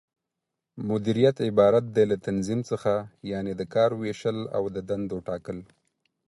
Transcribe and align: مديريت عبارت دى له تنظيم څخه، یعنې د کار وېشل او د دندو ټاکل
مديريت 0.87 1.37
عبارت 1.47 1.85
دى 1.95 2.03
له 2.09 2.17
تنظيم 2.25 2.59
څخه، 2.71 2.93
یعنې 3.31 3.51
د 3.55 3.61
کار 3.73 3.89
وېشل 4.01 4.37
او 4.55 4.63
د 4.75 4.77
دندو 4.89 5.17
ټاکل 5.27 5.57